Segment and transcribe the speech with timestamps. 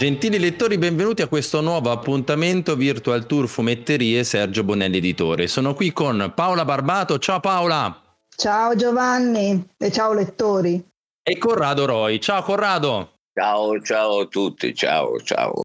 [0.00, 5.46] Gentili lettori, benvenuti a questo nuovo appuntamento Virtual Tour Fumetterie Sergio Bonelli Editore.
[5.46, 7.18] Sono qui con Paola Barbato.
[7.18, 8.00] Ciao Paola!
[8.34, 10.82] Ciao Giovanni e ciao lettori.
[11.22, 12.18] E Corrado Roy.
[12.18, 13.16] Ciao Corrado!
[13.34, 15.60] Ciao, ciao a tutti, ciao, ciao.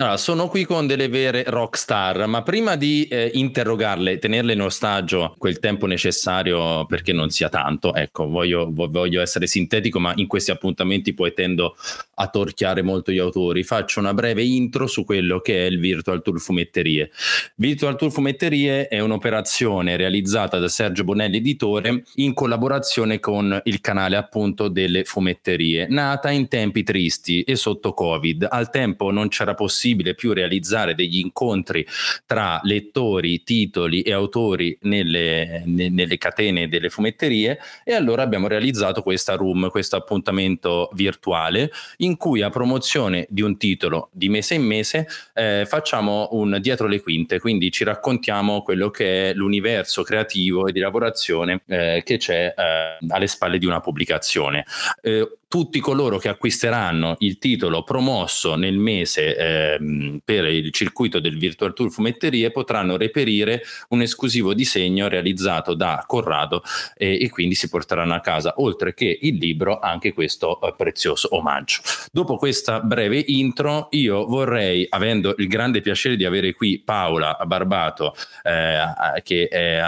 [0.00, 5.34] Allora, sono qui con delle vere rockstar, ma prima di eh, interrogarle, tenerle in ostaggio
[5.36, 10.52] quel tempo necessario perché non sia tanto, ecco, voglio, voglio, essere sintetico, ma in questi
[10.52, 11.76] appuntamenti poi tendo
[12.14, 13.62] a torchiare molto gli autori.
[13.62, 17.10] Faccio una breve intro su quello che è il Virtual Tour Fumetterie.
[17.56, 24.16] Virtual Tour Fumetterie è un'operazione realizzata da Sergio Bonelli, editore, in collaborazione con il canale
[24.16, 28.46] appunto delle fumetterie, nata in tempi tristi e sotto Covid.
[28.50, 31.86] Al tempo non c'era possibile possibile più realizzare degli incontri
[32.26, 39.02] tra lettori, titoli e autori nelle, ne, nelle catene delle fumetterie e allora abbiamo realizzato
[39.02, 44.62] questa room, questo appuntamento virtuale in cui a promozione di un titolo di mese in
[44.62, 50.66] mese eh, facciamo un dietro le quinte, quindi ci raccontiamo quello che è l'universo creativo
[50.66, 54.64] e di lavorazione eh, che c'è eh, alle spalle di una pubblicazione.
[55.02, 61.36] Eh, tutti coloro che acquisteranno il titolo promosso nel mese ehm, per il circuito del
[61.36, 66.62] Virtual Tour Fumetterie potranno reperire un esclusivo disegno realizzato da Corrado
[66.96, 71.34] e, e quindi si porteranno a casa, oltre che il libro, anche questo eh, prezioso
[71.34, 71.80] omaggio.
[72.12, 78.14] Dopo questa breve intro, io vorrei, avendo il grande piacere di avere qui Paola Barbato,
[78.44, 79.82] eh, che, è,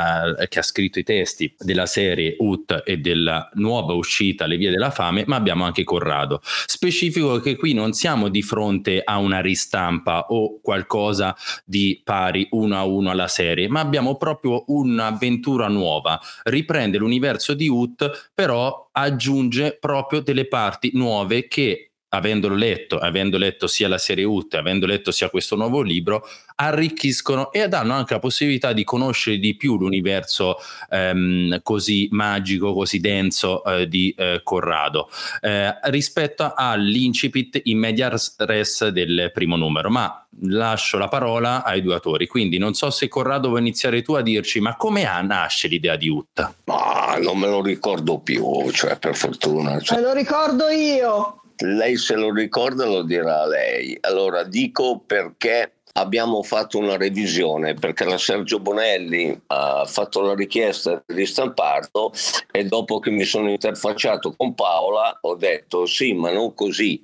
[0.49, 4.91] che ha scritto i testi della serie UT e della nuova uscita Le Vie della
[4.91, 6.41] Fame, ma abbiamo abbiamo anche Corrado.
[6.43, 12.77] Specifico che qui non siamo di fronte a una ristampa o qualcosa di pari uno
[12.77, 16.19] a uno alla serie, ma abbiamo proprio un'avventura nuova.
[16.45, 23.67] Riprende l'universo di Ut, però aggiunge proprio delle parti nuove che avendolo letto, avendo letto
[23.67, 28.21] sia la serie UT, avendo letto sia questo nuovo libro, arricchiscono e danno anche la
[28.21, 30.57] possibilità di conoscere di più l'universo
[30.91, 35.09] ehm, così magico, così denso eh, di eh, Corrado
[35.41, 39.89] eh, rispetto all'incipit in media res del primo numero.
[39.89, 44.13] Ma lascio la parola ai due autori, quindi non so se Corrado vuoi iniziare tu
[44.15, 46.55] a dirci ma come nasce l'idea di Utta?
[46.65, 49.81] Ma non me lo ricordo più, cioè per fortuna.
[49.81, 49.97] Cioè...
[49.97, 53.97] Me lo ricordo io lei se lo ricorda lo dirà lei.
[54.01, 61.03] Allora dico perché abbiamo fatto una revisione perché la Sergio Bonelli ha fatto la richiesta
[61.07, 62.13] di stamparlo
[62.51, 67.03] e dopo che mi sono interfacciato con Paola ho detto sì ma non così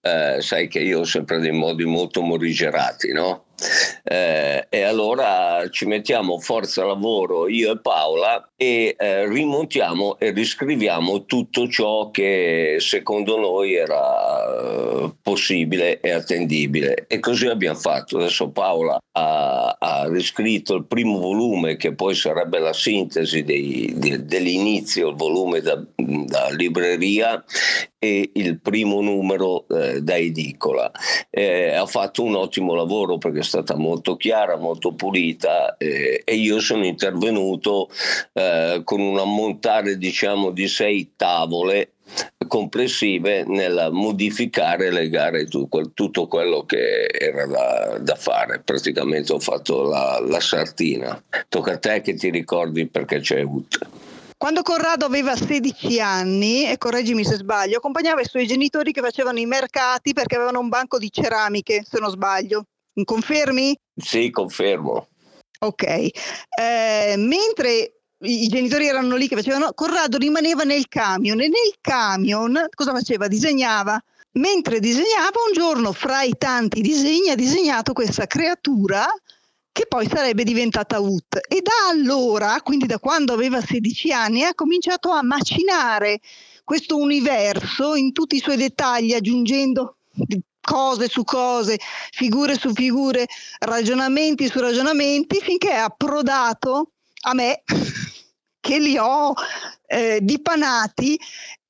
[0.00, 3.43] eh, sai che io ho sempre dei modi molto morigerati no?
[4.02, 11.24] Eh, e allora ci mettiamo forza lavoro io e Paola e eh, rimontiamo e riscriviamo
[11.24, 18.50] tutto ciò che secondo noi era eh, possibile e attendibile e così abbiamo fatto adesso
[18.50, 25.10] Paola ha, ha riscritto il primo volume che poi sarebbe la sintesi dei, de, dell'inizio
[25.10, 27.42] il volume da, da libreria
[28.04, 30.90] e il primo numero eh, da edicola.
[31.30, 36.58] Eh, ha fatto un ottimo lavoro perché stata molto chiara, molto pulita eh, e io
[36.60, 37.88] sono intervenuto
[38.32, 41.90] eh, con un ammontare diciamo di sei tavole
[42.46, 48.60] complessive nel modificare e legare tutto quello che era da, da, fare.
[48.60, 51.20] Praticamente ho fatto la, la sartina.
[51.48, 53.78] Tocca a te che ti ricordi perché c'è UT.
[54.36, 59.38] Quando Corrado aveva 16 anni, e correggimi se sbaglio, accompagnava i suoi genitori che facevano
[59.38, 62.66] i mercati perché avevano un banco di ceramiche, se non sbaglio.
[63.02, 63.76] Confermi?
[63.96, 65.08] Sì, confermo.
[65.60, 65.82] Ok.
[65.82, 72.66] Eh, mentre i genitori erano lì che facevano, Corrado rimaneva nel camion e nel camion
[72.74, 73.26] cosa faceva?
[73.26, 74.00] Disegnava.
[74.32, 79.06] Mentre disegnava, un giorno fra i tanti disegni ha disegnato questa creatura
[79.70, 81.38] che poi sarebbe diventata UT.
[81.48, 86.20] E da allora, quindi da quando aveva 16 anni, ha cominciato a macinare
[86.62, 89.96] questo universo in tutti i suoi dettagli, aggiungendo
[90.64, 91.78] cose su cose,
[92.10, 93.26] figure su figure,
[93.60, 96.92] ragionamenti su ragionamenti, finché è approdato
[97.26, 97.62] a me,
[98.60, 99.34] che li ho
[99.86, 101.18] eh, dipanati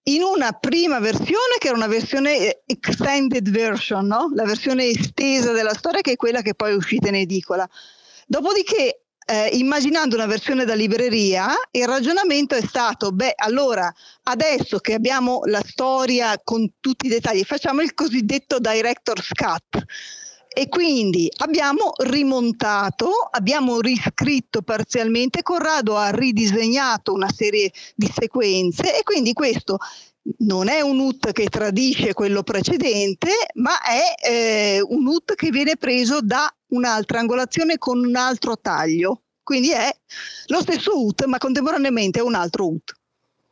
[0.07, 4.31] in una prima versione che era una versione eh, extended version, no?
[4.35, 7.69] la versione estesa della storia che è quella che poi è uscita in edicola.
[8.27, 13.93] Dopodiché eh, immaginando una versione da libreria, il ragionamento è stato, beh, allora
[14.25, 19.85] adesso che abbiamo la storia con tutti i dettagli, facciamo il cosiddetto director's cut.
[20.57, 29.03] E quindi abbiamo rimontato, abbiamo riscritto parzialmente, Corrado ha ridisegnato una serie di sequenze e
[29.03, 29.79] quindi questo
[30.39, 35.77] non è un ut che tradisce quello precedente, ma è eh, un ut che viene
[35.77, 39.23] preso da un'altra angolazione con un altro taglio.
[39.43, 39.91] Quindi è
[40.47, 42.93] lo stesso ut, ma contemporaneamente è un altro ut.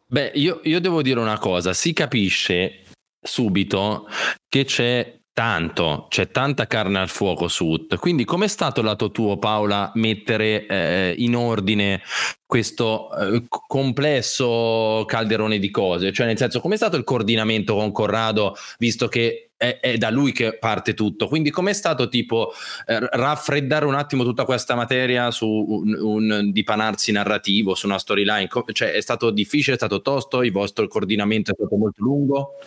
[0.07, 2.85] Beh, io, io devo dire una cosa, si capisce
[3.21, 4.09] subito
[4.49, 7.97] che c'è tanto, c'è tanta carne al fuoco su UT.
[7.97, 12.03] Quindi com'è stato lato tuo Paola mettere eh, in ordine
[12.45, 16.13] questo eh, complesso calderone di cose?
[16.13, 20.33] Cioè nel senso com'è stato il coordinamento con Corrado visto che è, è da lui
[20.33, 21.29] che parte tutto?
[21.29, 22.53] Quindi com'è stato tipo
[22.87, 28.49] eh, raffreddare un attimo tutta questa materia su un, un dipanarsi narrativo, su una storyline?
[28.73, 32.59] Cioè è stato difficile, è stato tosto, il vostro coordinamento è stato molto lungo?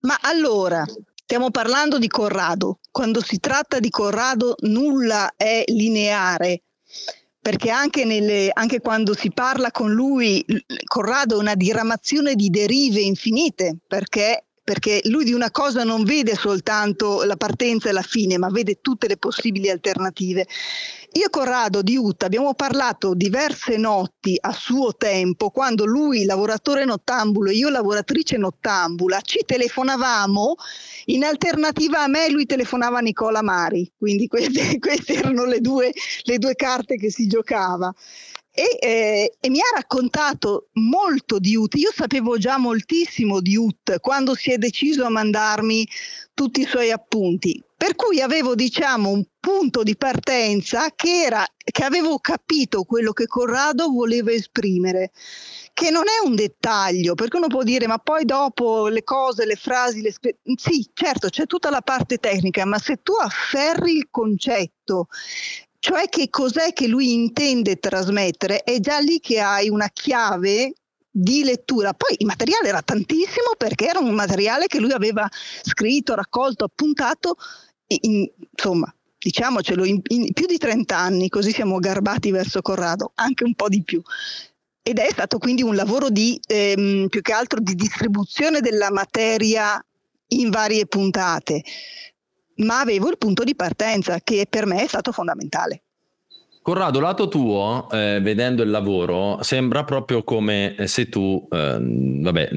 [0.00, 0.84] Ma allora,
[1.28, 2.78] Stiamo parlando di Corrado.
[2.92, 6.62] Quando si tratta di Corrado nulla è lineare,
[7.40, 10.46] perché anche, nelle, anche, quando si parla con lui,
[10.84, 16.34] Corrado è una diramazione di derive infinite, perché perché lui di una cosa non vede
[16.34, 20.44] soltanto la partenza e la fine, ma vede tutte le possibili alternative.
[21.12, 27.50] Io Corrado di Utah abbiamo parlato diverse notti a suo tempo, quando lui lavoratore nottambulo
[27.50, 30.56] e io lavoratrice nottambula, ci telefonavamo,
[31.06, 35.92] in alternativa a me lui telefonava a Nicola Mari, quindi queste, queste erano le due,
[36.24, 37.94] le due carte che si giocava
[38.56, 41.74] e, eh, e, mi ha raccontato molto di UT.
[41.74, 45.86] Io sapevo già moltissimo di UT quando si è deciso a mandarmi
[46.32, 51.84] tutti i suoi appunti, per cui avevo diciamo un punto di partenza che era che
[51.84, 55.10] avevo capito quello che Corrado voleva esprimere
[55.74, 59.56] che non è un dettaglio, perché uno può dire ma poi dopo le cose, le
[59.56, 60.14] frasi, le...
[60.54, 65.08] sì, certo, c'è tutta la parte tecnica, ma se tu afferri il concetto
[65.86, 70.72] cioè che cos'è che lui intende trasmettere, è già lì che hai una chiave
[71.08, 71.92] di lettura.
[71.92, 75.28] Poi il materiale era tantissimo perché era un materiale che lui aveva
[75.62, 77.36] scritto, raccolto, appuntato,
[78.00, 83.44] in, insomma, diciamocelo, in, in più di 30 anni, così siamo garbati verso Corrado, anche
[83.44, 84.02] un po' di più.
[84.82, 89.80] Ed è stato quindi un lavoro di, ehm, più che altro di distribuzione della materia
[90.30, 91.62] in varie puntate
[92.56, 95.82] ma avevo il punto di partenza che per me è stato fondamentale.
[96.66, 102.48] Corrado, lato tuo, eh, vedendo il lavoro, sembra proprio come se tu, eh, vabbè,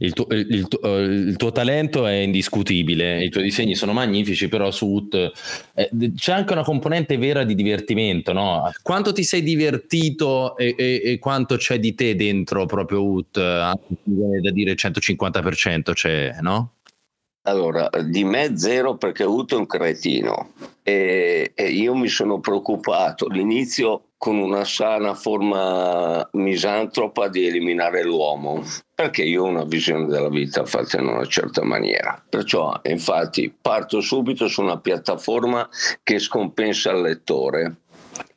[0.00, 0.68] il, tu, il, il,
[1.28, 5.32] il, tuo talento è indiscutibile, i tuoi disegni sono magnifici, però su UT
[5.72, 8.70] eh, c'è anche una componente vera di divertimento, no?
[8.82, 13.38] Quanto ti sei divertito e, e, e quanto c'è di te dentro proprio UT?
[13.38, 16.75] Da dire 150%, c'è, no?
[17.46, 20.50] Allora, di me zero perché ho avuto un cretino
[20.82, 28.64] e, e, io mi sono preoccupato all'inizio con una sana forma misantropa di eliminare l'uomo,
[28.92, 32.20] perché io ho una visione della vita fatta in una certa maniera.
[32.28, 35.68] Perciò, infatti, parto subito su una piattaforma
[36.02, 37.76] che scompensa il lettore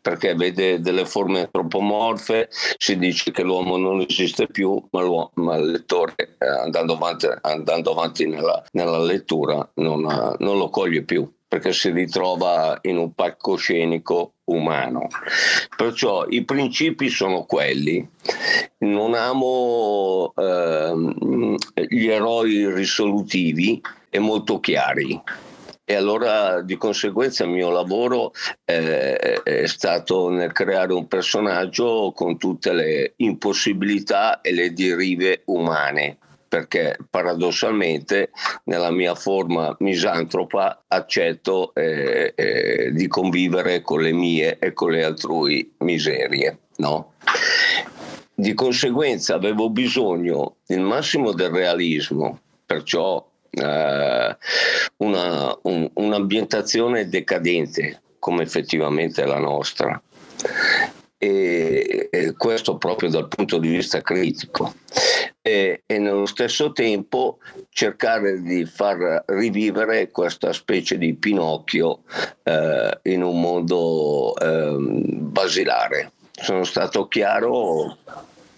[0.02, 5.72] perché vede delle forme antropomorfe, si dice che l'uomo non esiste più, ma, ma il
[5.72, 10.02] lettore eh, andando avanti, andando avanti nella, nella, lettura non,
[10.40, 15.08] non lo coglie più perché si ritrova in un palcoscenico umano.
[15.76, 18.08] Perciò i principi sono quelli.
[18.80, 20.94] Non amo eh,
[21.88, 23.82] gli eroi risolutivi
[24.12, 25.20] e molto chiari
[25.90, 28.32] e allora di conseguenza il mio lavoro
[28.64, 36.20] eh, è stato nel creare un personaggio con tutte le impossibilità e le derive umane
[36.48, 38.30] perché paradossalmente
[38.66, 45.04] nella mia forma misantropa accetto eh, eh, di convivere con le mie e con le
[45.04, 46.60] altrui miserie.
[46.78, 47.14] No?
[48.36, 54.38] Di conseguenza avevo bisogno il massimo del realismo, perciò eh,
[54.98, 60.02] una, un, un'ambientazione decadente come effettivamente la nostra.
[61.22, 64.74] E, e questo proprio dal punto di vista critico
[65.42, 67.40] e, e, nello stesso tempo
[67.70, 72.04] cercare di far rivivere questa specie di Pinocchio
[72.44, 76.12] eh, in un mondo eh, basilare.
[76.32, 77.98] Sono stato chiaro?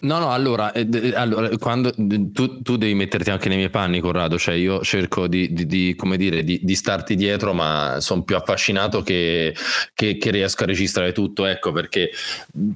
[0.01, 4.39] No, no, allora, eh, allora quando, tu, tu, devi metterti anche nei miei panni, Corrado,
[4.39, 8.35] cioè io cerco di, di, di come dire, di, di, starti dietro, ma sono più
[8.35, 9.55] affascinato che,
[9.93, 12.09] che, che, riesco a registrare tutto, ecco, perché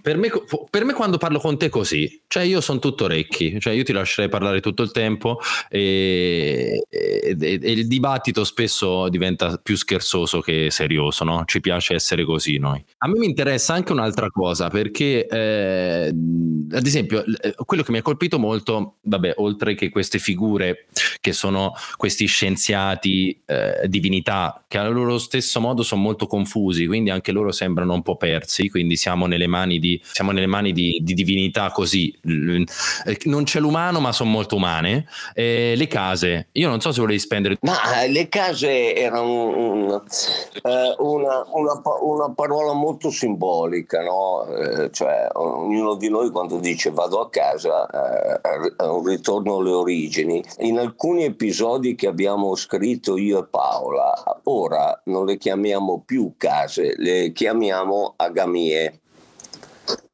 [0.02, 0.30] per me,
[0.70, 3.92] per me quando parlo con te così, cioè io sono tutto orecchi, cioè io ti
[3.92, 10.70] lascerei parlare tutto il tempo e, e, e, il dibattito spesso diventa più scherzoso che
[10.70, 11.44] serioso, no?
[11.46, 12.84] Ci piace essere così noi.
[13.00, 17.92] A me mi interessa anche un'altra cosa, perché eh, ad esempio esempio, eh, quello che
[17.92, 20.88] mi ha colpito molto, vabbè, oltre che queste figure
[21.22, 27.10] che sono questi scienziati, eh, divinità, che allo loro stesso modo sono molto confusi, quindi
[27.10, 31.14] anche loro sembrano un po' persi, quindi siamo nelle mani di, nelle mani di, di
[31.14, 32.14] divinità così.
[32.24, 35.08] Eh, non c'è l'umano, ma sono molto umane.
[35.34, 37.58] Eh, le case, io non so se volevi spendere...
[37.62, 40.02] Ma eh, le case erano un, un,
[40.98, 44.46] una, una, una, parola molto simbolica, no?
[44.92, 47.88] cioè ognuno di noi quando dice vado a casa
[48.76, 50.44] è un ritorno alle origini.
[50.60, 56.96] In alcuni episodi che abbiamo scritto io e Paola, ora non le chiamiamo più case,
[56.98, 59.00] le chiamiamo agamie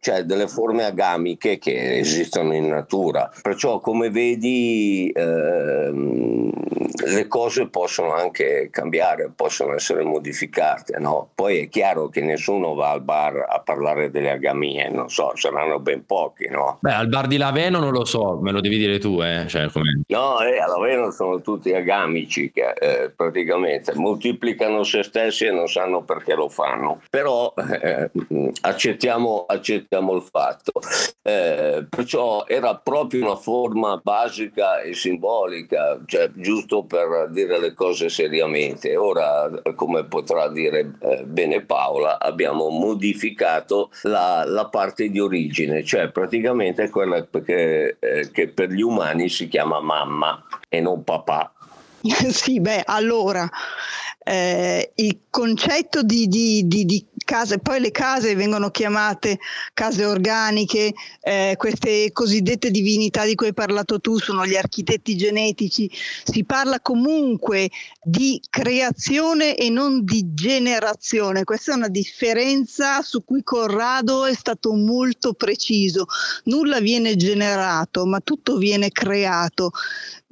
[0.01, 3.31] cioè delle forme agamiche che esistono in natura.
[3.41, 6.49] Perciò come vedi ehm,
[7.05, 10.97] le cose possono anche cambiare, possono essere modificate.
[10.99, 11.29] No?
[11.33, 15.79] Poi è chiaro che nessuno va al bar a parlare delle agamie, non so, saranno
[15.79, 16.47] ben pochi.
[16.49, 16.77] No?
[16.81, 19.21] Beh, al bar di Laveno non lo so, me lo devi dire tu.
[19.21, 19.45] Eh?
[19.47, 19.67] Cioè,
[20.07, 25.67] no, eh, a Laveno sono tutti agamici che eh, praticamente moltiplicano se stessi e non
[25.67, 27.01] sanno perché lo fanno.
[27.09, 28.11] Però eh,
[28.61, 30.71] accettiamo, accettiamo il fatto.
[31.21, 38.09] Eh, perciò era proprio una forma basica e simbolica, cioè giusto per dire le cose
[38.09, 38.95] seriamente.
[38.95, 46.09] Ora, come potrà dire eh, bene Paola, abbiamo modificato la, la, parte di origine, cioè
[46.09, 51.53] praticamente quella che, eh, che per gli umani si chiama mamma e non papà.
[52.01, 53.49] sì, beh, allora
[54.23, 59.39] eh, il concetto di, di, di, di, case, poi le case vengono chiamate
[59.73, 65.89] case organiche, eh, queste cosiddette divinità di cui hai parlato tu sono gli architetti genetici,
[66.25, 67.69] si parla comunque
[68.03, 74.73] di creazione e non di generazione, questa è una differenza su cui Corrado è stato
[74.73, 76.07] molto preciso,
[76.45, 79.71] nulla viene generato ma tutto viene creato.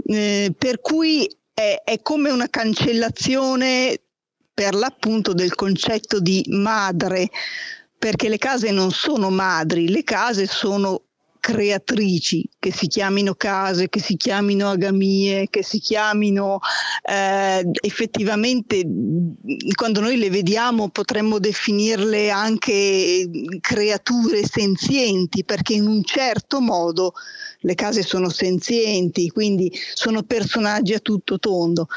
[0.05, 4.01] Eh, per cui è, è come una cancellazione
[4.59, 7.29] per l'appunto del concetto di madre,
[7.97, 11.03] perché le case non sono madri, le case sono
[11.39, 16.59] creatrici, che si chiamino case, che si chiamino agamie, che si chiamino
[17.09, 18.85] eh, effettivamente,
[19.75, 23.29] quando noi le vediamo potremmo definirle anche
[23.61, 27.13] creature senzienti, perché in un certo modo
[27.59, 31.87] le case sono senzienti, quindi sono personaggi a tutto tondo.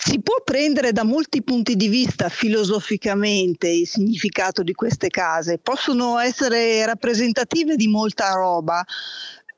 [0.00, 6.18] Si può prendere da molti punti di vista filosoficamente il significato di queste case, possono
[6.20, 8.84] essere rappresentative di molta roba.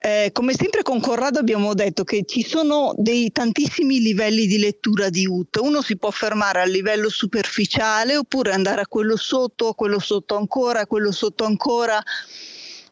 [0.03, 5.11] Eh, come sempre con Corrado abbiamo detto che ci sono dei tantissimi livelli di lettura
[5.11, 5.57] di Ut.
[5.57, 10.39] Uno si può fermare al livello superficiale oppure andare a quello sotto, a quello sotto
[10.39, 12.03] ancora, a quello sotto ancora.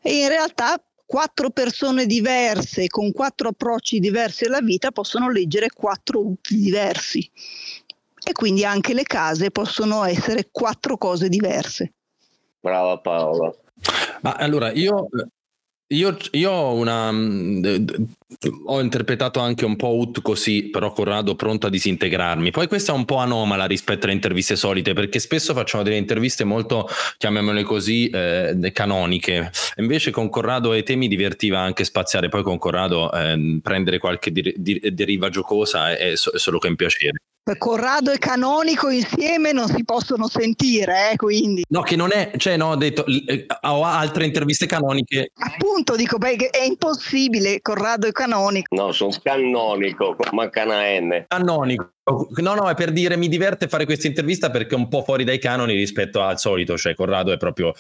[0.02, 6.20] E in realtà quattro persone diverse con quattro approcci diversi alla vita possono leggere quattro
[6.20, 7.30] utili diversi
[8.22, 11.94] e quindi anche le case possono essere quattro cose diverse.
[12.60, 13.50] Brava Paola.
[14.20, 15.08] Ma allora io
[15.88, 17.64] io, io ho, una, mm,
[18.66, 22.50] ho interpretato anche un po' Ut così, però Corrado pronto a disintegrarmi.
[22.50, 26.44] Poi questa è un po' anomala rispetto alle interviste solite, perché spesso facciamo delle interviste
[26.44, 29.50] molto, chiamiamole così, eh, canoniche.
[29.76, 34.30] Invece con Corrado e te mi divertiva anche spaziare, poi con Corrado eh, prendere qualche
[34.30, 37.22] di, di, deriva giocosa è, è solo che un piacere.
[37.56, 41.64] Corrado e Canonico insieme non si possono sentire, eh, quindi.
[41.68, 45.32] No, che non è, cioè no, ho detto, eh, ho altre interviste canoniche.
[45.38, 48.74] Appunto, dico, beh, è impossibile Corrado e Canonico.
[48.74, 51.24] No, sono canonico, manca una N.
[51.28, 51.92] Canonico.
[52.08, 55.24] No, no, è per dire mi diverte fare questa intervista perché è un po' fuori
[55.24, 57.74] dai canoni rispetto al solito, cioè Corrado è proprio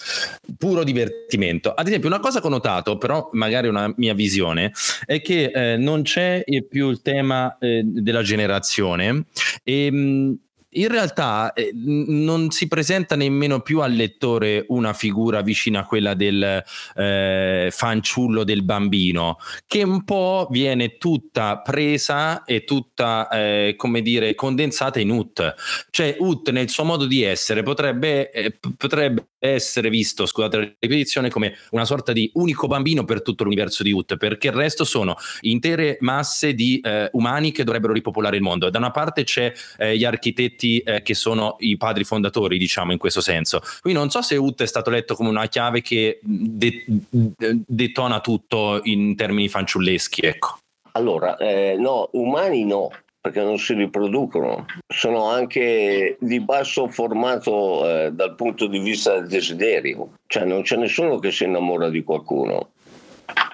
[0.58, 1.72] puro divertimento.
[1.72, 4.72] Ad esempio, una cosa che ho notato, però magari una mia visione,
[5.04, 9.24] è che eh, non c'è più il tema eh, della generazione
[9.62, 10.34] e mh,
[10.70, 16.14] in realtà eh, non si presenta nemmeno più al lettore una figura vicina a quella
[16.14, 16.62] del
[16.94, 24.34] eh, fanciullo del bambino, che un po' viene tutta presa e tutta, eh, come dire,
[24.34, 25.54] condensata in Ut.
[25.90, 31.30] Cioè Ut nel suo modo di essere potrebbe, eh, potrebbe essere visto, scusate la ripetizione,
[31.30, 35.16] come una sorta di unico bambino per tutto l'universo di Ut, perché il resto sono
[35.42, 38.70] intere masse di eh, umani che dovrebbero ripopolare il mondo.
[38.70, 42.98] Da una parte c'è eh, gli architetti eh, che sono i padri fondatori, diciamo in
[42.98, 43.60] questo senso.
[43.80, 48.20] Quindi non so se Ut è stato letto come una chiave che de- de- detona
[48.20, 50.58] tutto in termini fanciulleschi, ecco.
[50.92, 52.90] Allora, eh, no, umani no,
[53.20, 59.28] perché non si riproducono, sono anche di basso formato eh, dal punto di vista del
[59.28, 62.70] desiderio, cioè non c'è nessuno che si innamora di qualcuno.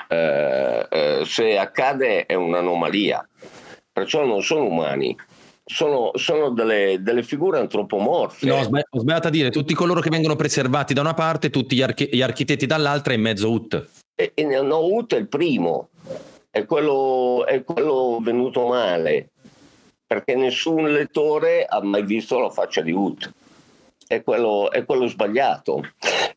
[0.09, 3.27] eh, eh, se accade è un'anomalia,
[3.93, 5.17] perciò non sono umani.
[5.67, 8.45] Sono, sono delle, delle, figure antropomorfe.
[8.45, 11.81] No, ho sbagliato a dire, tutti coloro che vengono preservati da una parte, tutti gli,
[11.81, 13.89] archi- gli architetti dall'altra e in mezzo Ut.
[14.15, 15.89] E, e no, Ut è il primo,
[16.51, 19.31] è quello, è quello venuto male,
[20.07, 23.33] perché nessun lettore ha mai visto la faccia di Ut.
[24.07, 25.81] È quello, è quello sbagliato,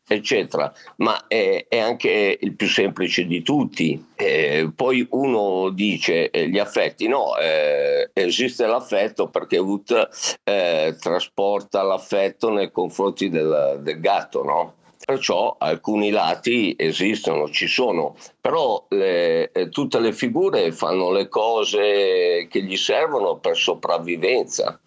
[0.08, 0.72] eccetera.
[0.96, 4.12] Ma è, è, anche il più semplice di tutti.
[4.16, 11.82] Eh, poi uno dice eh, gli affetti, no, eh, esiste l'affetto perché Ut eh, trasporta
[11.82, 14.77] l'affetto nei confronti del, del gatto, no?
[15.08, 22.46] Perciò alcuni lati esistono, ci sono, però le, eh, tutte le figure fanno le cose
[22.50, 24.78] che gli servono per sopravvivenza.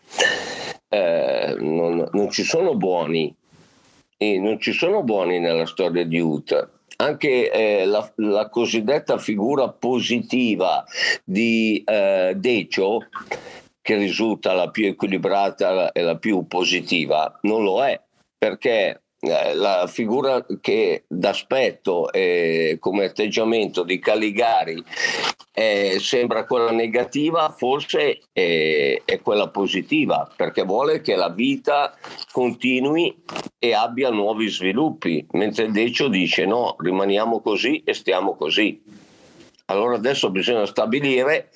[0.88, 3.36] Eh, non, non, ci sono buoni,
[4.16, 6.70] e non ci sono buoni nella storia di Ut.
[6.98, 10.86] Anche eh, la, la, cosiddetta figura positiva
[11.24, 13.08] di eh, Decio,
[13.82, 18.00] che risulta la più equilibrata e la più positiva, non lo è
[18.42, 24.84] perché la figura che d'aspetto e come atteggiamento di Caligari
[25.54, 31.96] eh, sembra quella negativa, forse è, è, quella positiva, perché vuole che la vita
[32.32, 33.16] continui
[33.60, 38.82] e abbia nuovi sviluppi, mentre Decio dice no, rimaniamo così e stiamo così.
[39.66, 41.50] Allora adesso bisogna stabilire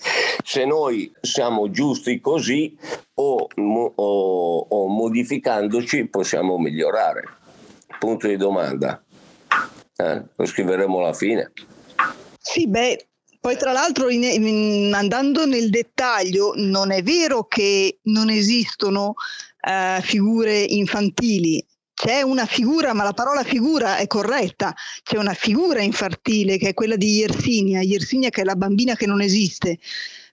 [0.44, 2.78] se noi siamo giusti così
[3.16, 3.48] o,
[3.96, 7.44] o, o modificandoci possiamo migliorare
[8.06, 9.04] punto di domanda.
[9.98, 11.52] Eh, lo scriveremo alla fine.
[12.40, 13.08] Sì, beh,
[13.40, 19.14] poi tra l'altro in, in, andando nel dettaglio, non è vero che non esistono
[19.62, 21.66] uh, figure infantili.
[21.94, 26.74] C'è una figura, ma la parola figura è corretta, c'è una figura infantile che è
[26.74, 29.80] quella di Yersinia, Yersinia che è la bambina che non esiste,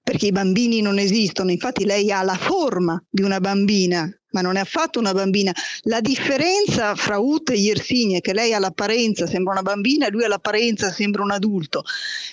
[0.03, 4.57] perché i bambini non esistono, infatti lei ha la forma di una bambina, ma non
[4.57, 5.53] è affatto una bambina.
[5.83, 10.11] La differenza fra Ut e Yersinia è che lei ha l'apparenza sembra una bambina e
[10.11, 11.83] lui ha l'apparenza sembra un adulto.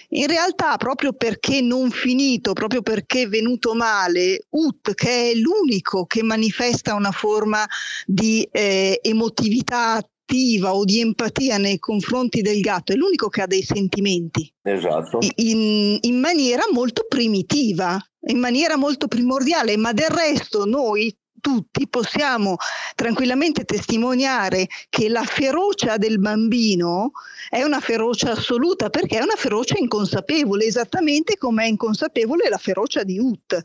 [0.10, 6.06] In realtà, proprio perché non finito, proprio perché è venuto male, Ut, che è l'unico
[6.06, 7.66] che manifesta una forma
[8.06, 13.48] di eh, emotività attiva o di empatia nei confronti del gatto, è l'unico che ha
[13.48, 14.52] dei sentimenti.
[14.62, 15.20] Esatto.
[15.38, 22.56] In, in maniera molto primitiva, in maniera molto primordiale, ma del resto noi tutti possiamo
[22.96, 27.12] tranquillamente testimoniare che la ferocia del bambino
[27.50, 33.04] è una ferocia assoluta perché è una ferocia inconsapevole, esattamente come è inconsapevole la ferocia
[33.04, 33.62] di Ut.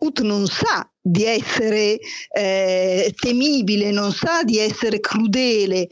[0.00, 1.98] Ut non sa di essere
[2.30, 5.88] eh, temibile, non sa di essere crudele,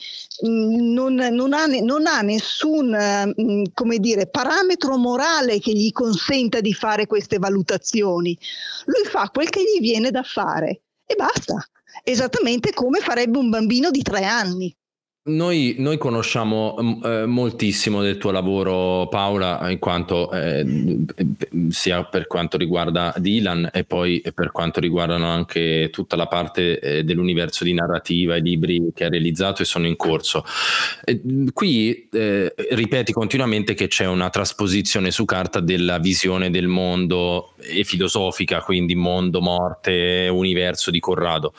[0.46, 2.96] mm, non, non, ha, non ha, nessun
[3.40, 3.64] mm,
[3.96, 8.38] dire, parametro morale che gli consenta di fare queste valutazioni.
[8.84, 11.64] Lui fa quel che gli viene da fare e basta.
[12.02, 14.76] Esattamente come farebbe un bambino di tre anni.
[15.28, 20.64] Noi, noi, conosciamo mm, eh, moltissimo del tuo lavoro, Paola, in quanto eh,
[21.68, 27.02] sia per quanto riguarda Dylan e poi per quanto riguardano anche tutta la parte eh,
[27.02, 30.44] dell'universo di narrativa e libri che hai realizzato e sono in corso.
[31.52, 37.82] qui eh, ripeti continuamente che c'è una trasposizione su carta della visione del mondo e
[37.82, 41.52] filosofica, quindi mondo, morte, universo di Corrado.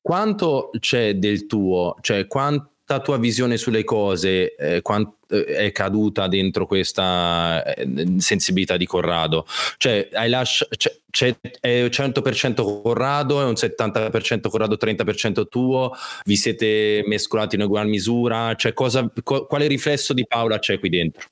[0.00, 5.72] Quanto c'è del tuo, cioè quanto quanta tua visione sulle cose eh, quant- eh, è
[5.72, 9.46] caduta dentro questa eh, sensibilità di Corrado?
[9.78, 15.92] Cioè, hai lasci- c'è, c'è, è 100% Corrado, è un 70% Corrado, 30% tuo?
[16.24, 18.54] Vi siete mescolati in ugual misura?
[18.54, 21.28] Cioè, cosa, co- quale riflesso di Paola c'è qui dentro?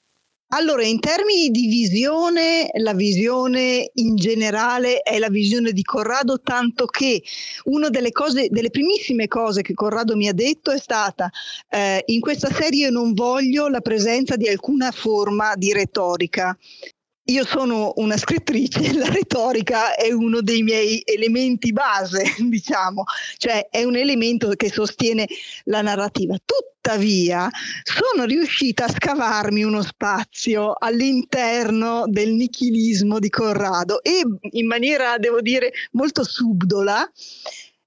[0.53, 6.87] Allora, in termini di visione, la visione in generale è la visione di Corrado, tanto
[6.87, 7.23] che
[7.67, 11.31] una delle cose, delle primissime cose che Corrado mi ha detto è stata
[11.69, 16.57] eh, in questa serie non voglio la presenza di alcuna forma di retorica
[17.31, 23.05] io sono una scrittrice, la retorica è uno dei miei elementi base, diciamo,
[23.37, 25.27] cioè è un elemento che sostiene
[25.65, 26.37] la narrativa.
[26.45, 27.49] Tuttavia
[27.83, 35.41] sono riuscita a scavarmi uno spazio all'interno del nichilismo di Corrado e in maniera, devo
[35.41, 37.09] dire, molto subdola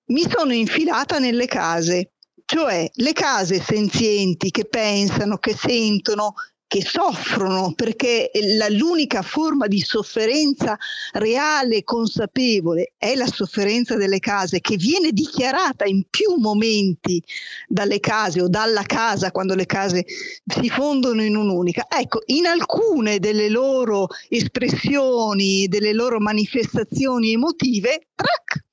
[0.06, 2.12] mi sono infilata nelle case,
[2.46, 6.34] cioè le case senzienti che pensano, che sentono,
[6.74, 10.76] che soffrono perché la, l'unica forma di sofferenza
[11.12, 17.24] reale e consapevole è la sofferenza delle case che viene dichiarata in più momenti
[17.68, 20.04] dalle case o dalla casa quando le case
[20.48, 21.86] si fondono in un'unica.
[21.88, 28.66] Ecco, in alcune delle loro espressioni, delle loro manifestazioni emotive, trac,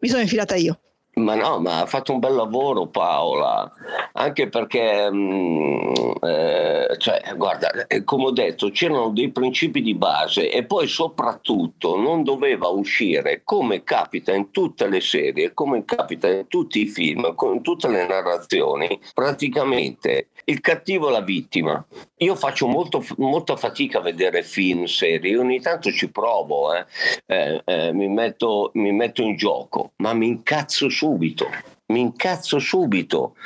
[0.00, 0.78] mi sono infilata io.
[1.18, 3.72] Ma no, ma ha fatto un bel lavoro Paola,
[4.12, 9.94] anche perché, mh, mm, eh, cioè, guarda, eh, come ho detto, c'erano dei principi di
[9.94, 16.28] base e poi soprattutto non doveva uscire, come capita in tutte le serie, come capita
[16.28, 21.82] in tutti i film, in tutte le narrazioni, praticamente il cattivo è la vittima.
[22.18, 26.84] Io faccio molto, molta fatica a vedere film, serie, ogni tanto ci provo, eh,
[27.26, 31.46] eh, eh mi, metto, mi metto in gioco, ma mi incazzo su subito.
[31.86, 33.36] Mi incazzo subito.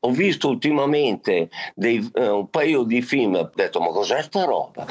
[0.00, 4.86] Ho visto ultimamente dei, uh, un paio di film, ho detto ma cos'è sta roba?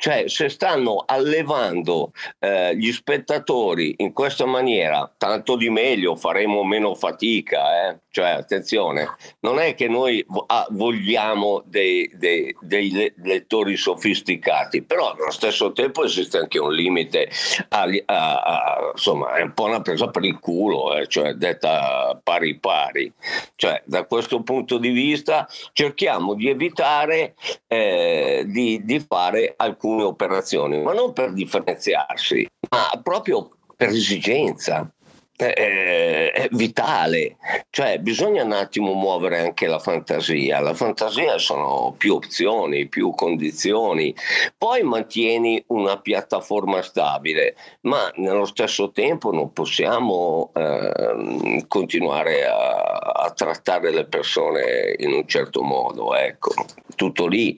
[0.00, 6.94] Cioè, se stanno allevando eh, gli spettatori in questa maniera, tanto di meglio, faremo meno
[6.94, 7.88] fatica.
[7.88, 7.98] Eh?
[8.08, 15.32] Cioè, attenzione, non è che noi ah, vogliamo dei, dei, dei, lettori sofisticati, però allo
[15.32, 17.28] stesso tempo esiste anche un limite,
[17.70, 21.08] a, a, a, insomma, è un po' una presa per il culo, eh?
[21.08, 23.12] cioè, detta pari pari.
[23.56, 27.34] Cioè, da questo punto di vista cerchiamo di evitare
[27.66, 34.90] eh, di, di fare alcune alcune operazioni, ma non per differenziarsi, ma proprio per esigenza.
[35.38, 37.36] È vitale,
[37.70, 44.12] cioè bisogna un attimo muovere anche la fantasia, la fantasia sono più opzioni, più condizioni,
[44.56, 53.30] poi mantieni una piattaforma stabile, ma nello stesso tempo non possiamo eh, continuare a, a,
[53.30, 56.50] trattare le persone in un certo modo, ecco,
[56.98, 57.56] tutto lì.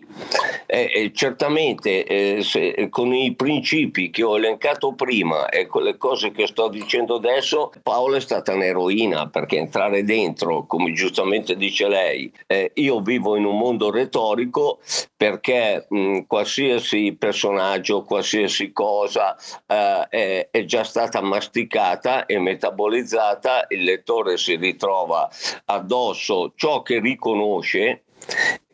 [0.66, 5.96] E, e certamente eh, se, con i principi che ho elencato prima e con le
[5.96, 11.88] cose che sto dicendo adesso, Paola è stata un'eroina perché entrare dentro, come giustamente dice
[11.88, 14.79] lei, eh, io vivo in un mondo retorico
[15.16, 23.85] perché mh, qualsiasi personaggio, qualsiasi cosa eh, è, è già stata masticata e metabolizzata, il
[23.85, 25.29] lettore si ritrova
[25.64, 28.03] addosso ciò che riconosce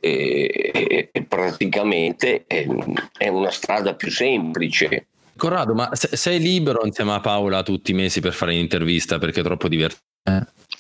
[0.01, 2.67] e, e praticamente è,
[3.17, 5.07] è, una strada più semplice.
[5.37, 9.45] Corrado, ma sei libero insieme a Paola tutti i mesi per fare un'intervista perché è
[9.45, 10.05] troppo divertente?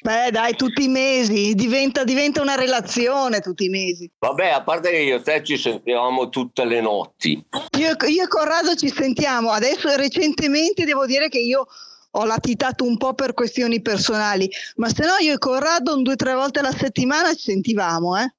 [0.02, 4.10] Beh, dai, tutti i mesi, diventa, diventa, una relazione tutti i mesi.
[4.18, 7.44] Vabbè, a parte che io e te ci sentiamo tutte le notti.
[7.78, 11.66] Io, io e Corrado ci sentiamo, adesso recentemente devo dire che io
[12.10, 16.16] ho latitato un po' per questioni personali, ma se no io e Corrado due o
[16.16, 18.32] tre volte alla settimana ci sentivamo, eh?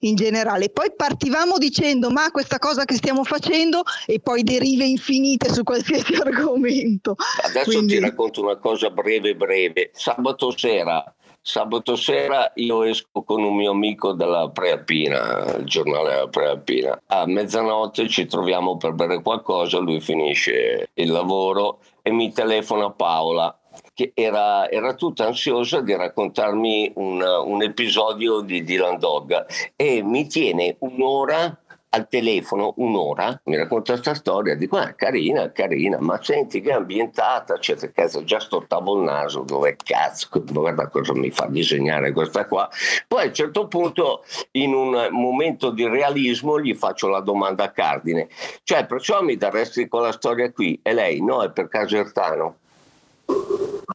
[0.00, 0.70] In generale.
[0.70, 6.14] Poi partivamo dicendo ma questa cosa che stiamo facendo e poi derive infinite su qualsiasi
[6.20, 7.16] argomento.
[7.44, 7.94] Adesso Quindi...
[7.94, 9.90] ti racconto una cosa breve breve.
[9.92, 16.28] Sabato sera Sabato sera io esco con un mio amico della Prealpina, il giornale della
[16.28, 17.02] Prealpina.
[17.06, 23.58] A mezzanotte ci troviamo per bere qualcosa, lui finisce il lavoro e mi telefona Paola
[24.00, 29.44] che era, era tutta ansiosa di raccontarmi un, un episodio di Dylan Dog
[29.76, 31.54] e mi tiene un'ora
[31.92, 36.74] al telefono un'ora, mi racconta questa storia, dico ah, carina, carina, ma senti che è
[36.74, 42.46] ambientata, eccetera, cazzo, già stortavo il naso, dove cazzo, guarda cosa mi fa disegnare questa
[42.46, 42.70] qua.
[43.08, 48.28] Poi a un certo punto, in un momento di realismo, gli faccio la domanda cardine,
[48.62, 50.78] cioè perciò mi daresti quella storia qui?
[50.80, 52.59] E lei, no, è per Casertano.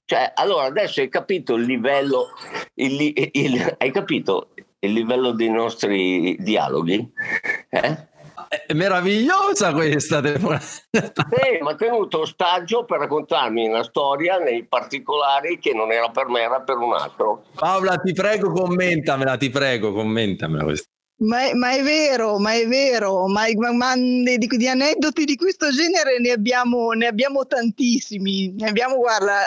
[0.06, 2.28] Cioè, allora adesso hai capito il livello,
[2.76, 7.12] il, il, hai capito il livello dei nostri dialoghi?
[7.70, 8.14] Eh?
[8.68, 10.64] È meravigliosa questa telefonata.
[10.64, 16.28] Sì, mi ha tenuto ostaggio per raccontarmi una storia nei particolari che non era per
[16.28, 17.46] me, era per un altro.
[17.56, 20.95] Paola, ti prego, commentamela, ti prego, commentamela questa.
[21.18, 25.72] Ma è, ma è, vero, ma è vero, ma, ma di, di, aneddoti di questo
[25.72, 28.54] genere ne abbiamo, ne abbiamo tantissimi.
[28.54, 29.44] Ne abbiamo, guarda,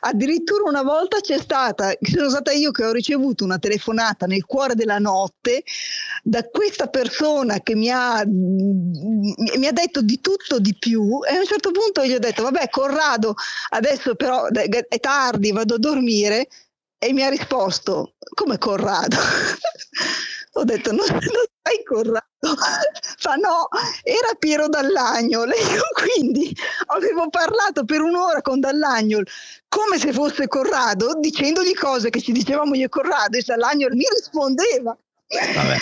[0.00, 4.74] addirittura una volta c'è stata, sono stata io che ho ricevuto una telefonata nel cuore
[4.74, 5.62] della notte
[6.22, 11.38] da questa persona che mi ha, mi ha detto di tutto di più e a
[11.38, 13.34] un certo punto gli ho detto, vabbè Corrado,
[13.70, 16.46] adesso però è tardi, vado a dormire
[16.98, 19.16] e mi ha risposto, come Corrado?
[20.56, 22.26] Ho detto, non, non sai Corrado?
[23.18, 23.68] Fa no,
[24.02, 25.50] era Piero Dall'Agnol.
[26.14, 26.54] quindi
[26.86, 29.26] avevo parlato per un'ora con Dall'Agnol
[29.68, 34.04] come se fosse Corrado, dicendogli cose che ci dicevamo io e Corrado, e Dall'Agnol mi
[34.14, 34.96] rispondeva.
[35.26, 35.76] Vabbè.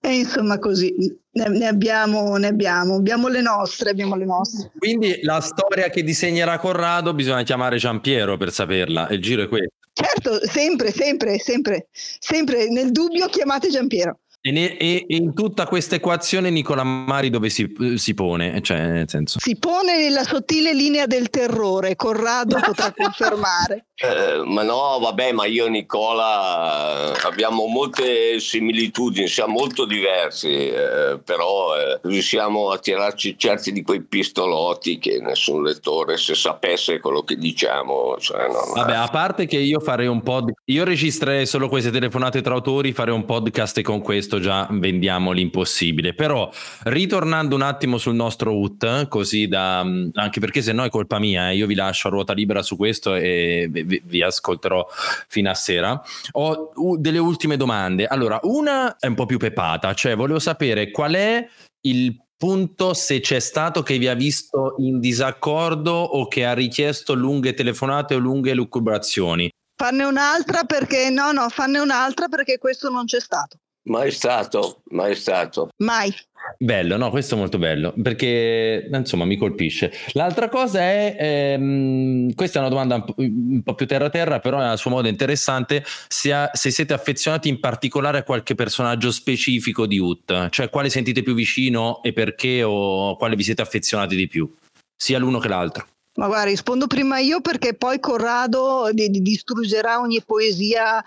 [0.00, 0.94] E insomma così,
[1.32, 4.70] ne, ne, abbiamo, ne abbiamo, abbiamo le nostre, abbiamo le nostre.
[4.78, 9.83] Quindi la storia che disegnerà Corrado bisogna chiamare Giampiero per saperla, il giro è questo.
[9.96, 14.18] Certo, sempre, sempre, sempre, sempre nel dubbio chiamate Giampiero.
[14.46, 18.60] E, ne, e, e, in tutta questa equazione Nicola Mari dove si, si, pone?
[18.60, 19.38] Cioè, nel senso...
[19.40, 23.86] Si pone nella sottile linea del terrore, Corrado potrà confermare.
[23.96, 30.48] Eh, ma no, vabbè, ma io e Nicola eh, abbiamo molte similitudini, siamo molto diversi,
[30.48, 37.00] eh, però eh, riusciamo a tirarci certi di quei pistolotti che nessun lettore, se sapesse
[37.00, 38.16] quello che diciamo...
[38.18, 40.52] Cioè, non, vabbè, a parte che io farei un pod...
[40.66, 45.32] Io registrerei solo queste telefonate tra autori, farei un podcast con questo questo già vendiamo
[45.32, 46.14] l'impossibile.
[46.14, 46.50] Però
[46.84, 51.50] ritornando un attimo sul nostro UT, così da anche perché se no è colpa mia,
[51.50, 54.86] eh, io vi lascio a ruota libera su questo e vi, vi ascolterò
[55.28, 56.02] fino a sera.
[56.32, 58.06] Ho delle ultime domande.
[58.06, 61.46] Allora, una è un po' più pepata, cioè volevo sapere qual è
[61.82, 67.14] il punto se c'è stato che vi ha visto in disaccordo o che ha richiesto
[67.14, 69.48] lunghe telefonate o lunghe lucubrazioni.
[69.76, 73.58] Fanne un'altra perché no, no, fanne un'altra perché questo non c'è stato.
[73.86, 75.68] Mai stato, mai stato.
[75.78, 76.14] Mai.
[76.58, 79.92] Bello, no, questo è molto bello perché insomma mi colpisce.
[80.12, 84.40] L'altra cosa è, ehm, questa è una domanda un po', un po', più terra terra,
[84.40, 88.54] però è a suo modo interessante, se, ha, se, siete affezionati in particolare a qualche
[88.54, 93.62] personaggio specifico di UT, cioè quale sentite più vicino e perché o quale vi siete
[93.62, 94.50] affezionati di più,
[94.96, 95.86] sia l'uno che l'altro.
[96.16, 101.02] Ma guarda, rispondo prima io perché poi Corrado di, di distruggerà ogni poesia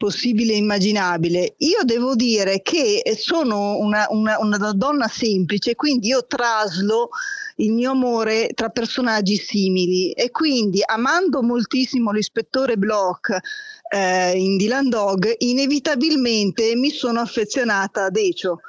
[0.00, 1.56] possibile e immaginabile.
[1.58, 7.10] Io devo dire che sono una, una, una donna semplice, quindi io traslo
[7.56, 13.36] il mio amore tra personaggi simili e quindi amando moltissimo l'ispettore Bloch
[13.92, 18.60] eh, in Dylan Dog, inevitabilmente mi sono affezionata a Decio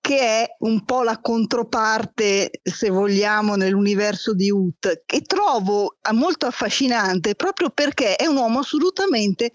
[0.00, 7.36] che è un po' la controparte, se vogliamo, nell'universo di Ut, che trovo molto affascinante
[7.36, 9.52] proprio perché è un uomo assolutamente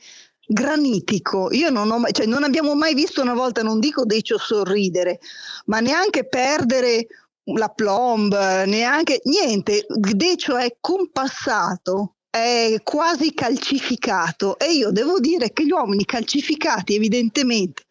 [0.48, 1.52] granitico.
[1.52, 5.20] Io non, ho, cioè, non abbiamo mai visto una volta, non dico Decio sorridere,
[5.66, 7.08] ma neanche perdere
[7.56, 8.34] la plomb,
[8.66, 9.86] neanche niente.
[9.88, 17.84] Decio è compassato, è quasi calcificato e io devo dire che gli uomini calcificati evidentemente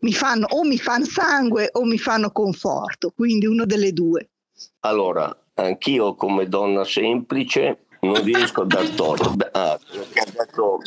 [0.00, 4.30] mi fanno o mi fanno sangue o mi fanno conforto, quindi uno delle due.
[4.80, 9.34] Allora, anch'io come donna semplice non riesco a dar torto.
[9.52, 9.78] Ah, ha
[10.30, 10.78] detto,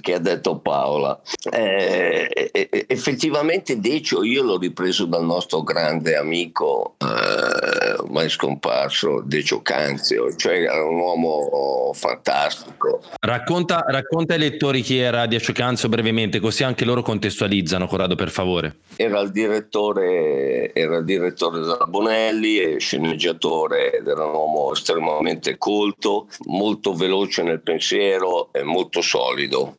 [0.00, 1.20] che ha detto Paola.
[1.50, 2.50] Eh,
[2.86, 10.62] effettivamente Decio io l'ho ripreso dal nostro grande amico eh, ormai scomparso Decio Canzio, cioè
[10.62, 13.02] era un uomo fantastico.
[13.20, 18.30] Racconta, racconta ai lettori chi era Decio Canzio brevemente, così anche loro contestualizzano, Corrado, per
[18.30, 18.76] favore.
[18.96, 26.28] Era il direttore, era il direttore della Bonelli, sceneggiatore ed era un uomo estremamente colto,
[26.46, 29.73] molto veloce nel pensiero e molto solido.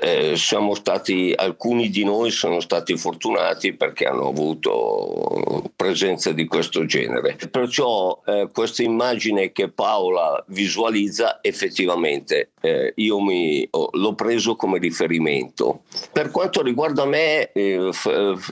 [0.00, 6.84] Eh, siamo stati, alcuni di noi sono stati fortunati perché hanno avuto presenze di questo
[6.84, 7.36] genere.
[7.50, 14.78] Perciò eh, questa immagine che Paola visualizza effettivamente eh, io mi, oh, l'ho preso come
[14.78, 15.82] riferimento.
[16.12, 17.90] Per quanto riguarda me, eh,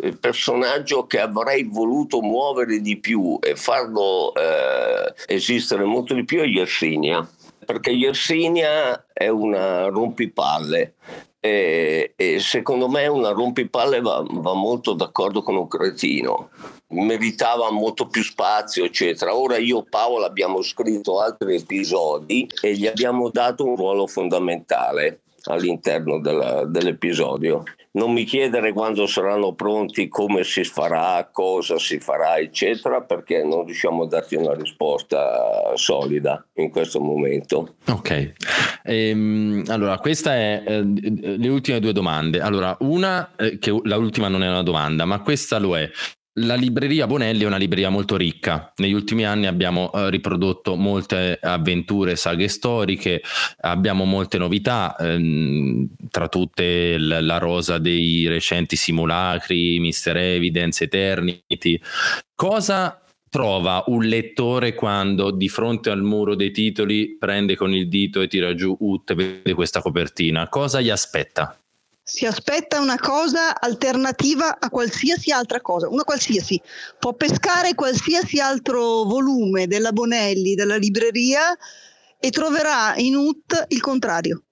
[0.02, 6.40] il personaggio che avrei voluto muovere di più e farlo eh, esistere molto di più
[6.40, 7.26] è Yersinia
[7.70, 10.94] perché Yersinia è una rompipalle
[11.38, 16.50] e, e, secondo me una rompipalle va, va, molto d'accordo con un cretino.
[16.88, 19.37] Meritava molto più spazio eccetera.
[19.37, 25.20] Ora io e Paolo abbiamo scritto altri episodi e gli abbiamo dato un ruolo fondamentale
[25.44, 32.37] all'interno della, dell'episodio non mi chiedere quando saranno pronti come si farà, cosa si farà,
[32.38, 37.74] eccetera, perché non riusciamo a darti una risposta solida in questo momento.
[37.88, 38.35] Ok,
[38.85, 42.40] ehm, allora queste è eh, le ultime due domande.
[42.40, 45.90] Allora, una, eh, che l'ultima non è una domanda, ma questa lo è.
[46.42, 48.72] La libreria Bonelli è una libreria molto ricca.
[48.76, 53.22] Negli ultimi anni abbiamo eh, riprodotto molte avventure, saghe storiche,
[53.61, 61.79] abbiamo molte novità, ehm, tra tutte l- la rosa dei recenti simulacri, Mister Evidence, Eternity.
[62.35, 68.20] Cosa trova un lettore quando di fronte al muro dei titoli prende con il dito
[68.22, 70.48] e tira giù ut e vede questa copertina?
[70.48, 71.55] Cosa gli aspetta?
[72.02, 76.60] Si aspetta una cosa alternativa a qualsiasi altra cosa, una qualsiasi,
[76.98, 81.56] può pescare qualsiasi altro volume della Bonelli, della libreria
[82.18, 84.42] e troverà in UT il contrario.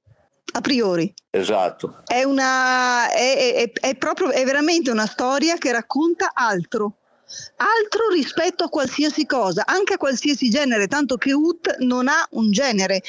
[0.51, 1.13] a priori.
[1.31, 2.03] Esatto.
[2.07, 6.97] È, una, è, è, è, proprio, è veramente una storia che racconta altro.
[7.57, 12.51] Altro rispetto a qualsiasi cosa, anche a qualsiasi genere, tanto che Ut non ha un
[12.51, 13.03] genere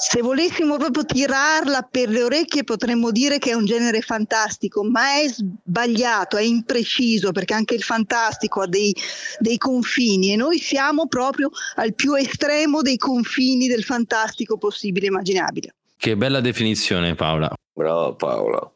[0.00, 5.20] se volessimo proprio tirarla per le orecchie potremmo dire che è un genere fantastico, ma
[5.20, 8.96] è sbagliato, è impreciso perché anche il fantastico ha dei,
[9.38, 15.08] dei confini e noi siamo proprio al più estremo dei confini del fantastico possibile e
[15.10, 15.74] immaginabile.
[15.98, 17.52] Che bella definizione Paola.
[17.74, 18.72] Bravo Paola.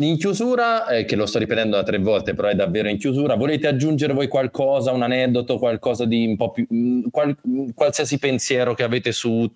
[0.00, 3.34] In chiusura, eh, che lo sto ripetendo da tre volte, però è davvero in chiusura,
[3.34, 7.36] volete aggiungere voi qualcosa, un aneddoto, qualcosa di un po' più, mm, qual,
[7.74, 9.50] qualsiasi pensiero che avete su,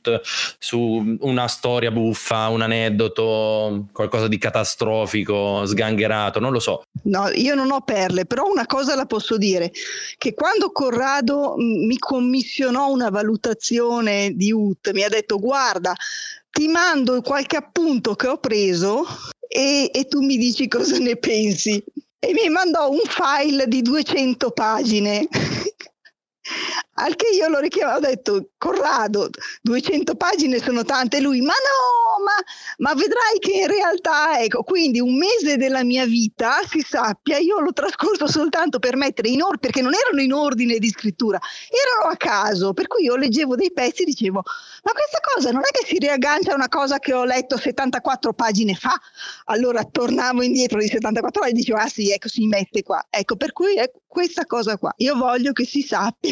[0.58, 6.82] su una storia buffa, un aneddoto, qualcosa di catastrofico, sgangherato, non lo so.
[7.04, 9.70] No, io non ho perle, però una cosa la posso dire,
[10.18, 15.94] che quando Corrado mm, mi commissionò una valutazione di UT, mi ha detto guarda,
[16.50, 19.06] ti mando qualche appunto che ho preso
[19.52, 21.82] e, e tu mi dici cosa ne pensi.
[22.18, 25.28] E mi mandò un file di 200 pagine.
[26.94, 29.30] Al che io lo richiamo, ho detto, Corrado,
[29.62, 32.34] 200 pagine sono tante, lui, ma no, ma,
[32.78, 37.60] ma, vedrai che in realtà, ecco, quindi un mese della mia vita, si sappia, io
[37.60, 41.38] l'ho trascorso soltanto per mettere in ordine, perché non erano in ordine di scrittura,
[41.70, 44.42] erano a caso, per cui io leggevo dei pezzi e dicevo,
[44.82, 48.32] ma questa cosa non è che si riaggancia a una cosa che ho letto 74
[48.32, 48.94] pagine fa,
[49.46, 53.36] allora tornavo indietro di 74 pagine e dicevo, ah sì, ecco, si mette qua, ecco,
[53.36, 56.31] per cui è questa cosa qua, io voglio che si sappia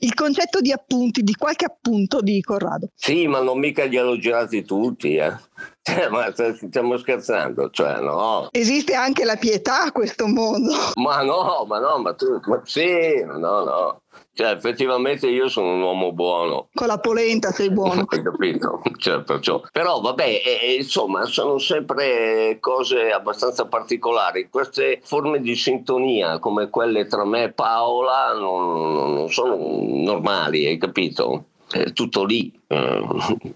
[0.00, 2.88] il concetto di appunti, di qualche appunto di Corrado.
[2.94, 5.34] Sì, ma non mica li hanno girati tutti, eh.
[5.82, 8.48] Cioè, ma stiamo scherzando, cioè no.
[8.50, 10.74] Esiste anche la pietà a questo mondo.
[10.96, 14.02] Ma no, ma no, ma tu, ma sì, no, no.
[14.32, 16.68] Cioè, effettivamente io sono un uomo buono.
[16.74, 18.04] Con la polenta sei buono.
[18.08, 18.82] Hai capito?
[18.98, 19.62] Cioè, perciò.
[19.72, 24.48] Però vabbè, eh, insomma, sono sempre cose abbastanza particolari.
[24.50, 30.76] Queste forme di sintonia, come quelle tra me e Paola, non, non sono normali, hai
[30.76, 31.46] capito?
[31.68, 32.52] È tutto lì.
[32.68, 33.08] Eh,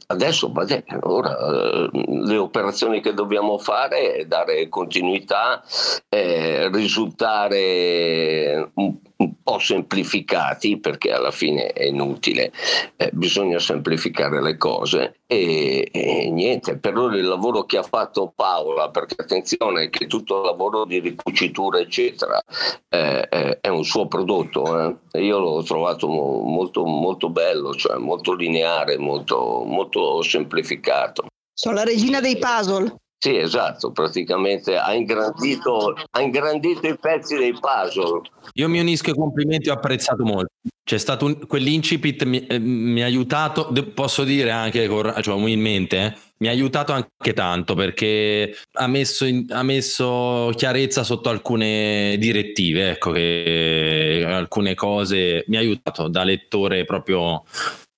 [0.06, 5.62] adesso vabbè, ora eh, le operazioni che dobbiamo fare è dare continuità,
[6.08, 8.96] eh, risultare un
[9.42, 12.52] po' semplificati perché alla fine è inutile,
[12.96, 18.32] eh, bisogna semplificare le cose e, e, niente, per ora il lavoro che ha fatto
[18.34, 22.42] Paola, perché attenzione che tutto il lavoro di ricucitura eccetera
[22.88, 25.22] eh, eh, è un suo prodotto, eh.
[25.22, 31.26] io l'ho trovato molto, molto bello, cioè molto lineare, molto, molto semplificato.
[31.52, 32.94] Sono la regina dei puzzle.
[33.22, 38.22] Sì, esatto, praticamente ha ingrandito, ha ingrandito, i pezzi dei puzzle.
[38.54, 40.52] Io mi unisco ai complimenti, ho apprezzato molto.
[40.82, 44.88] C'è stato un, quell'incipit, mi, eh, mi ha aiutato, posso dire anche,
[45.20, 51.04] cioè umilmente, eh, mi ha aiutato anche tanto perché ha messo, in, ha messo chiarezza
[51.04, 57.44] sotto alcune direttive, ecco, che alcune cose mi ha aiutato da lettore proprio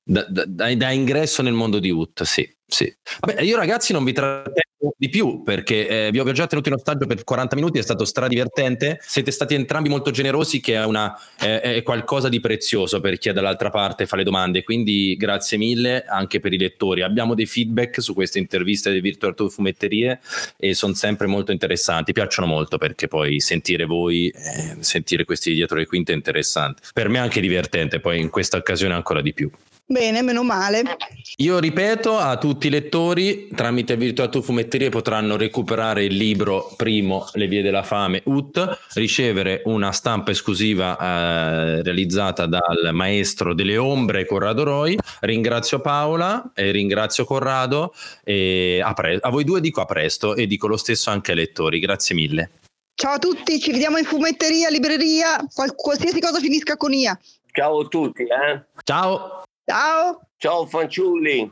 [0.03, 2.93] da, da, da, ingresso nel mondo di UT, sì, sì.
[3.21, 6.75] Vabbè, io ragazzi non vi trattengo di più perché eh, vi ho già tenuto in
[6.75, 8.99] ostaggio per 40 minuti, è stato stradivertente.
[9.03, 13.29] Siete stati entrambi molto generosi, che è, una, eh, è qualcosa di prezioso per chi
[13.29, 14.62] è dall'altra parte fa le domande.
[14.62, 17.03] Quindi grazie mille anche per i lettori.
[17.03, 20.21] Abbiamo dei feedback su queste interviste delle Virtual Tour Fumetterie
[20.57, 22.12] e sono sempre molto interessanti.
[22.12, 26.83] Piacciono molto perché poi sentire voi, eh, sentire questi dietro le quinte è interessante.
[26.92, 29.51] Per me anche divertente, poi in questa occasione ancora di più.
[29.92, 30.96] Bene, meno male.
[31.37, 37.28] Io ripeto a tutti i lettori, tramite Virtual Tour Fumetterie potranno recuperare il libro primo
[37.35, 44.24] Le vie della fame UT, ricevere una stampa esclusiva eh, realizzata dal maestro delle ombre
[44.24, 44.96] Corrado Roy.
[45.20, 47.92] Ringrazio Paola e ringrazio Corrado
[48.24, 51.37] e a, pre- a voi due dico a presto e dico lo stesso anche ai
[51.37, 51.78] lettori.
[51.81, 52.50] Grazie mille.
[52.94, 57.18] Ciao a tutti, ci vediamo in fumetteria, libreria, qual- qualsiasi cosa finisca con IA.
[57.52, 58.22] Ciao a tutti.
[58.22, 58.62] Eh?
[58.85, 59.42] Ciao.
[59.64, 60.20] Ciao.
[60.38, 61.51] Ciao fanciulli.